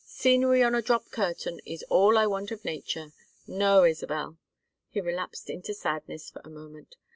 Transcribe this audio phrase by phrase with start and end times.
[0.03, 3.13] Scenery on a drop curtain is all I want of nature.
[3.45, 4.39] No, Isabel."
[4.89, 6.95] He relapsed into sadness for a moment.